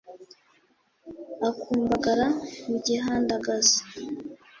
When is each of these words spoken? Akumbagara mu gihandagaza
Akumbagara 1.49 2.25
mu 2.67 2.77
gihandagaza 2.85 3.79